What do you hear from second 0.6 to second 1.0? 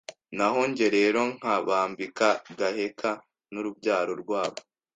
jye